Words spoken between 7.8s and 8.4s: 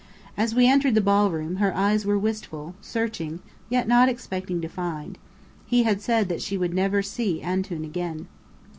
again.